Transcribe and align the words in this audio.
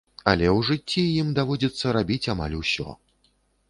Але 0.31 0.47
ў 0.57 0.63
жыцці 0.69 1.03
ім 1.25 1.29
даводзіцца 1.41 1.95
рабіць 2.01 2.23
амаль 2.37 2.61
усё. 2.65 2.87